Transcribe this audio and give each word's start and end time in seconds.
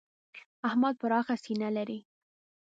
احمد 0.67 0.95
پراخه 1.01 1.35
سینه 1.43 1.69
لري. 1.77 1.99